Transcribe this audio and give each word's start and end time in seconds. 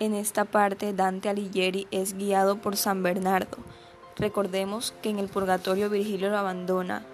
En 0.00 0.14
esta 0.14 0.44
parte 0.44 0.92
Dante 0.92 1.28
Alighieri 1.28 1.88
es 1.90 2.16
guiado 2.16 2.58
por 2.58 2.76
San 2.76 3.02
Bernardo. 3.02 3.58
Recordemos 4.14 4.94
que 5.02 5.10
en 5.10 5.18
el 5.18 5.28
purgatorio 5.28 5.90
Virgilio 5.90 6.30
lo 6.30 6.38
abandona 6.38 7.04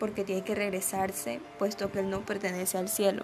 porque 0.00 0.24
tiene 0.24 0.42
que 0.42 0.56
regresarse 0.56 1.40
puesto 1.56 1.92
que 1.92 2.00
él 2.00 2.10
no 2.10 2.26
pertenece 2.26 2.78
al 2.78 2.88
cielo. 2.88 3.22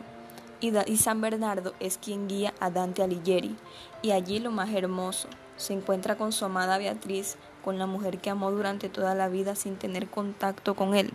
Y, 0.61 0.71
San 0.98 1.21
Bernardo 1.21 1.75
es 1.80 1.98
quien 1.98 2.29
guía 2.29 2.54
a 2.61 2.71
Dante 2.71 3.03
Alighieri. 3.03 3.56
Y 4.02 4.12
allí 4.12 4.38
lo 4.38 4.52
más 4.52 4.73
hermoso, 4.73 5.29
se 5.57 5.73
encuentra 5.73 6.16
con 6.16 6.30
su 6.30 6.45
amada 6.45 6.79
Beatriz, 6.79 7.39
con 7.64 7.77
la 7.77 7.87
mujer 7.87 8.18
que 8.18 8.30
amó 8.30 8.52
durante 8.52 8.89
toda 8.89 9.16
la 9.16 9.29
vida 9.29 9.57
sin 9.57 9.79
tener 9.79 10.09
contacto 10.09 10.77
con 10.77 10.95
él. 10.95 11.11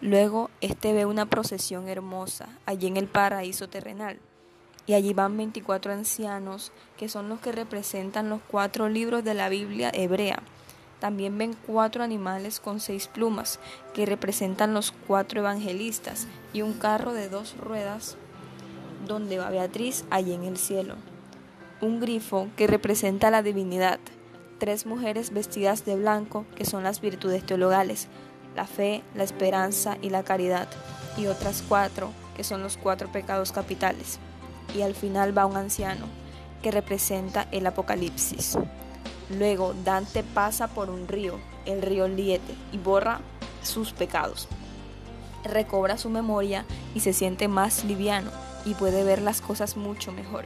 Luego, 0.00 0.48
este 0.62 0.94
ve 0.94 1.04
una 1.04 1.26
procesión 1.26 1.90
hermosa 1.90 2.48
allí 2.64 2.86
en 2.86 2.96
el 2.96 3.06
paraíso 3.06 3.68
terrenal 3.68 4.18
y 4.86 4.94
allí 4.94 5.14
van 5.14 5.36
24 5.36 5.92
ancianos 5.92 6.72
que 6.96 7.08
son 7.08 7.28
los 7.28 7.40
que 7.40 7.52
representan 7.52 8.28
los 8.28 8.40
cuatro 8.48 8.88
libros 8.88 9.24
de 9.24 9.34
la 9.34 9.48
Biblia 9.48 9.90
hebrea. 9.92 10.42
También 11.00 11.36
ven 11.36 11.56
cuatro 11.66 12.02
animales 12.02 12.60
con 12.60 12.80
seis 12.80 13.08
plumas 13.08 13.58
que 13.92 14.06
representan 14.06 14.74
los 14.74 14.92
cuatro 15.06 15.40
evangelistas 15.40 16.26
y 16.52 16.62
un 16.62 16.74
carro 16.74 17.12
de 17.12 17.28
dos 17.28 17.56
ruedas 17.58 18.16
donde 19.06 19.38
va 19.38 19.50
Beatriz 19.50 20.04
allí 20.10 20.32
en 20.32 20.44
el 20.44 20.56
cielo. 20.56 20.96
Un 21.80 22.00
grifo 22.00 22.48
que 22.56 22.66
representa 22.66 23.30
la 23.30 23.42
divinidad. 23.42 23.98
Tres 24.58 24.86
mujeres 24.86 25.32
vestidas 25.32 25.84
de 25.84 25.96
blanco 25.96 26.46
que 26.54 26.64
son 26.64 26.84
las 26.84 27.00
virtudes 27.00 27.44
teologales, 27.44 28.08
la 28.56 28.66
fe, 28.66 29.02
la 29.14 29.24
esperanza 29.24 29.98
y 30.00 30.08
la 30.08 30.22
caridad. 30.22 30.68
Y 31.18 31.26
otras 31.26 31.62
cuatro 31.68 32.12
que 32.34 32.44
son 32.44 32.62
los 32.62 32.78
cuatro 32.78 33.12
pecados 33.12 33.52
capitales 33.52 34.18
y 34.74 34.82
al 34.82 34.94
final 34.94 35.36
va 35.36 35.46
un 35.46 35.56
anciano 35.56 36.06
que 36.62 36.70
representa 36.70 37.46
el 37.52 37.66
apocalipsis. 37.66 38.58
Luego 39.30 39.74
Dante 39.84 40.22
pasa 40.22 40.68
por 40.68 40.90
un 40.90 41.08
río, 41.08 41.38
el 41.64 41.82
río 41.82 42.08
Liete, 42.08 42.54
y 42.72 42.78
borra 42.78 43.20
sus 43.62 43.92
pecados. 43.92 44.48
Recobra 45.44 45.98
su 45.98 46.10
memoria 46.10 46.64
y 46.94 47.00
se 47.00 47.12
siente 47.12 47.48
más 47.48 47.84
liviano 47.84 48.30
y 48.64 48.74
puede 48.74 49.04
ver 49.04 49.22
las 49.22 49.40
cosas 49.40 49.76
mucho 49.76 50.12
mejor. 50.12 50.44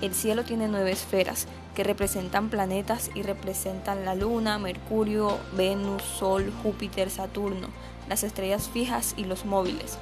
El 0.00 0.14
cielo 0.14 0.44
tiene 0.44 0.68
nueve 0.68 0.90
esferas 0.90 1.46
que 1.76 1.84
representan 1.84 2.50
planetas 2.50 3.10
y 3.14 3.22
representan 3.22 4.04
la 4.04 4.14
Luna, 4.14 4.58
Mercurio, 4.58 5.38
Venus, 5.56 6.02
Sol, 6.02 6.52
Júpiter, 6.62 7.08
Saturno, 7.08 7.68
las 8.08 8.24
estrellas 8.24 8.68
fijas 8.68 9.14
y 9.16 9.24
los 9.24 9.44
móviles. 9.44 9.98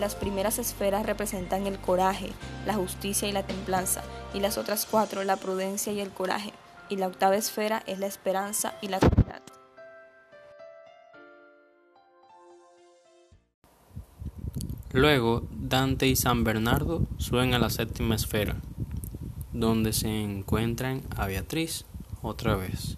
Las 0.00 0.14
primeras 0.14 0.58
esferas 0.58 1.04
representan 1.04 1.66
el 1.66 1.78
coraje, 1.78 2.32
la 2.64 2.72
justicia 2.72 3.28
y 3.28 3.32
la 3.32 3.42
templanza, 3.42 4.02
y 4.32 4.40
las 4.40 4.56
otras 4.56 4.86
cuatro 4.90 5.22
la 5.24 5.36
prudencia 5.36 5.92
y 5.92 6.00
el 6.00 6.08
coraje, 6.08 6.54
y 6.88 6.96
la 6.96 7.06
octava 7.06 7.36
esfera 7.36 7.82
es 7.86 7.98
la 7.98 8.06
esperanza 8.06 8.72
y 8.80 8.88
la 8.88 8.98
caridad. 8.98 9.42
Luego, 14.92 15.42
Dante 15.50 16.06
y 16.06 16.16
San 16.16 16.44
Bernardo 16.44 17.02
suben 17.18 17.52
a 17.52 17.58
la 17.58 17.68
séptima 17.68 18.14
esfera, 18.14 18.56
donde 19.52 19.92
se 19.92 20.22
encuentran 20.22 21.02
a 21.14 21.26
Beatriz 21.26 21.84
otra 22.22 22.56
vez. 22.56 22.96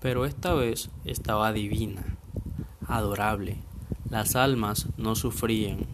Pero 0.00 0.26
esta 0.26 0.52
vez 0.52 0.90
estaba 1.04 1.52
divina, 1.52 2.16
adorable, 2.88 3.58
las 4.10 4.34
almas 4.36 4.88
no 4.96 5.14
sufrían, 5.14 5.86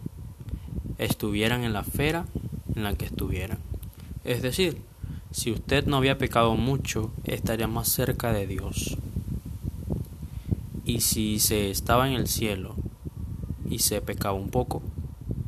estuvieran 0.97 1.63
en 1.63 1.73
la 1.73 1.81
esfera 1.81 2.25
en 2.75 2.83
la 2.83 2.95
que 2.95 3.05
estuvieran. 3.05 3.59
Es 4.23 4.41
decir, 4.41 4.81
si 5.31 5.51
usted 5.51 5.85
no 5.85 5.97
había 5.97 6.17
pecado 6.17 6.55
mucho, 6.55 7.11
estaría 7.23 7.67
más 7.67 7.89
cerca 7.89 8.33
de 8.33 8.47
Dios. 8.47 8.97
Y 10.83 11.01
si 11.01 11.39
se 11.39 11.69
estaba 11.69 12.07
en 12.07 12.15
el 12.15 12.27
cielo 12.27 12.75
y 13.69 13.79
se 13.79 14.01
pecaba 14.01 14.33
un 14.33 14.49
poco, 14.49 14.81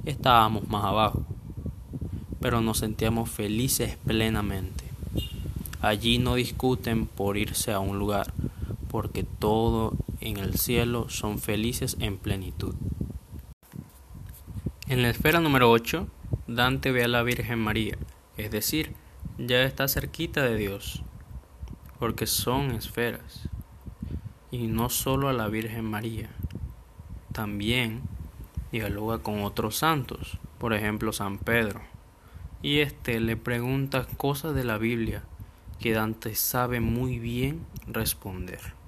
estábamos 0.06 0.68
más 0.68 0.86
abajo, 0.86 1.24
pero 2.40 2.62
nos 2.62 2.80
sentíamos 2.80 3.30
felices 3.30 3.98
plenamente. 4.06 4.84
Allí 5.82 6.18
no 6.18 6.36
discuten 6.36 7.08
por 7.08 7.38
irse 7.38 7.72
a 7.72 7.80
un 7.80 7.98
lugar, 7.98 8.34
porque 8.90 9.24
todo 9.24 9.94
en 10.22 10.38
el 10.38 10.56
cielo 10.56 11.10
son 11.10 11.40
felices 11.40 11.98
en 12.00 12.18
plenitud. 12.18 12.76
En 14.88 15.02
la 15.02 15.10
esfera 15.10 15.40
número 15.40 15.70
8, 15.70 16.08
Dante 16.48 16.92
ve 16.92 17.04
a 17.04 17.08
la 17.08 17.24
Virgen 17.24 17.60
María, 17.60 17.98
es 18.38 18.52
decir, 18.52 18.94
ya 19.38 19.64
está 19.64 19.88
cerquita 19.88 20.44
de 20.44 20.56
Dios, 20.56 21.04
porque 22.00 22.26
son 22.26 22.72
esferas. 22.72 23.48
Y 24.52 24.68
no 24.68 24.90
solo 24.90 25.30
a 25.30 25.34
la 25.34 25.48
Virgen 25.48 25.86
María, 25.86 26.30
también 27.32 28.02
dialoga 28.72 29.20
con 29.20 29.44
otros 29.44 29.78
santos, 29.78 30.40
por 30.58 30.74
ejemplo 30.74 31.14
San 31.14 31.38
Pedro, 31.38 31.82
y 32.62 32.80
éste 32.80 33.20
le 33.20 33.38
pregunta 33.38 34.08
cosas 34.18 34.56
de 34.56 34.64
la 34.64 34.78
Biblia 34.78 35.24
que 35.80 35.94
Dante 35.94 36.36
sabe 36.36 36.82
muy 36.82 37.20
bien 37.20 37.66
responder. 37.88 38.79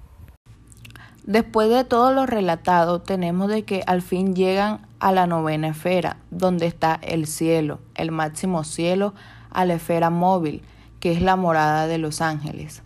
Después 1.24 1.70
de 1.70 1.84
todo 1.84 2.12
lo 2.12 2.26
relatado, 2.26 3.00
tenemos 3.00 3.48
de 3.48 3.64
que 3.64 3.84
al 3.86 4.02
fin 4.02 4.34
llegan 4.34 4.80
a 4.98 5.12
la 5.12 5.28
novena 5.28 5.68
esfera, 5.68 6.16
donde 6.32 6.66
está 6.66 6.98
el 7.00 7.28
cielo, 7.28 7.78
el 7.94 8.10
máximo 8.10 8.64
cielo, 8.64 9.14
a 9.50 9.64
la 9.64 9.74
esfera 9.74 10.10
móvil, 10.10 10.62
que 10.98 11.12
es 11.12 11.22
la 11.22 11.36
morada 11.36 11.86
de 11.86 11.98
los 11.98 12.20
ángeles. 12.20 12.82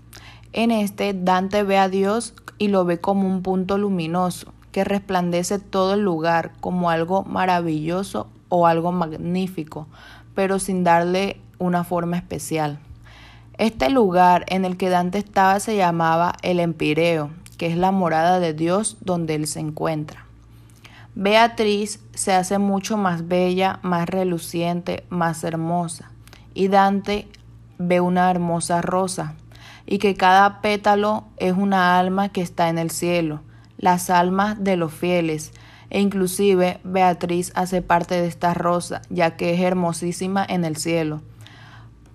En 0.53 0.71
este, 0.71 1.15
Dante 1.15 1.63
ve 1.63 1.79
a 1.79 1.89
Dios 1.89 2.35
y 2.59 2.69
lo 2.69 2.85
ve 2.85 3.01
como 3.01 3.27
un 3.27 3.43
punto 3.43 3.79
luminoso, 3.79 4.53
que 4.71 4.85
resplandece 4.85 5.59
todo 5.59 5.95
el 5.95 6.01
lugar 6.01 6.53
como 6.61 6.91
algo 6.91 7.25
maravilloso 7.25 8.29
o 8.51 8.67
algo 8.67 8.93
magnífico, 8.93 9.87
pero 10.35 10.59
sin 10.59 10.85
darle 10.85 11.41
una 11.59 11.85
forma 11.85 12.19
especial. 12.19 12.81
Este 13.57 13.89
lugar 13.89 14.45
en 14.49 14.67
el 14.67 14.77
que 14.77 14.91
Dante 14.91 15.17
estaba 15.17 15.59
se 15.61 15.77
llamaba 15.77 16.35
el 16.43 16.61
Empireo, 16.61 17.31
que 17.57 17.67
es 17.67 17.77
la 17.77 17.91
morada 17.91 18.41
de 18.41 18.55
Dios 18.55 18.97
donde 19.01 19.35
Él 19.35 19.47
se 19.47 19.61
encuentra. 19.61 20.27
Beatriz 21.15 22.01
se 22.15 22.33
hace 22.33 22.59
mucho 22.59 22.99
más 22.99 23.27
bella, 23.27 23.79
más 23.83 24.09
reluciente, 24.09 25.05
más 25.09 25.45
hermosa, 25.45 26.11
y 26.53 26.69
Dante 26.69 27.27
ve 27.79 28.01
una 28.01 28.31
hermosa 28.31 28.83
rosa, 28.83 29.35
y 29.87 29.99
que 29.99 30.15
cada 30.15 30.61
pétalo 30.61 31.25
es 31.39 31.55
una 31.55 31.99
alma 31.99 32.29
que 32.29 32.43
está 32.43 32.69
en 32.69 32.79
el 32.79 32.91
cielo, 32.91 33.41
las 33.79 34.11
almas 34.11 34.63
de 34.63 34.77
los 34.77 34.93
fieles, 34.93 35.53
e 35.89 36.01
inclusive 36.01 36.81
Beatriz 36.85 37.53
hace 37.55 37.81
parte 37.81 38.21
de 38.21 38.27
esta 38.27 38.53
rosa, 38.53 39.03
ya 39.09 39.37
que 39.37 39.55
es 39.55 39.61
hermosísima 39.61 40.45
en 40.47 40.65
el 40.65 40.77
cielo. 40.77 41.23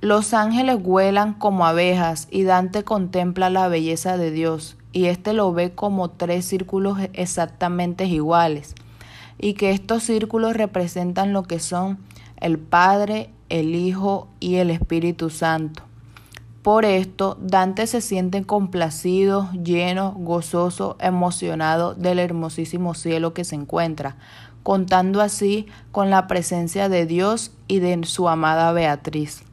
Los 0.02 0.34
ángeles 0.34 0.82
vuelan 0.82 1.36
como 1.36 1.64
abejas 1.64 2.28
y 2.32 2.42
Dante 2.42 2.84
contempla 2.84 3.52
la 3.52 3.68
belleza 3.68 4.18
de 4.18 4.32
Dios 4.32 4.76
y 4.92 5.06
éste 5.06 5.32
lo 5.34 5.54
ve 5.54 5.76
como 5.76 6.10
tres 6.10 6.44
círculos 6.46 6.98
exactamente 7.14 8.06
iguales 8.06 8.74
y 9.38 9.54
que 9.54 9.70
estos 9.70 10.02
círculos 10.02 10.56
representan 10.56 11.34
lo 11.34 11.44
que 11.44 11.60
son 11.60 12.00
el 12.38 12.58
Padre, 12.58 13.30
el 13.50 13.76
Hijo 13.76 14.28
y 14.40 14.56
el 14.56 14.72
Espíritu 14.72 15.30
Santo. 15.30 15.84
Por 16.64 16.84
esto, 16.84 17.38
Dante 17.40 17.86
se 17.86 18.02
siente 18.02 18.44
complacido, 18.44 19.52
lleno, 19.52 20.16
gozoso, 20.18 20.98
emocionado 21.00 21.94
del 21.94 22.18
hermosísimo 22.18 22.96
cielo 22.96 23.36
que 23.36 23.44
se 23.44 23.54
encuentra, 23.54 24.16
contando 24.64 25.22
así 25.22 25.68
con 25.92 26.10
la 26.10 26.26
presencia 26.26 26.90
de 26.90 27.06
Dios 27.06 27.52
y 27.68 27.82
de 27.82 28.04
su 28.04 28.30
amada 28.30 28.72
Beatriz. 28.72 29.44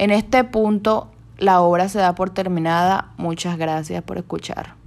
En 0.00 0.10
este 0.10 0.44
punto, 0.44 1.08
la 1.36 1.60
obra 1.60 1.90
se 1.90 1.98
da 1.98 2.14
por 2.14 2.30
terminada. 2.30 3.10
Muchas 3.18 3.58
gracias 3.58 4.02
por 4.02 4.16
escuchar. 4.16 4.79